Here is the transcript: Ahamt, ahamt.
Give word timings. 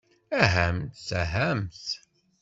Ahamt, 0.43 0.99
ahamt. 1.21 1.83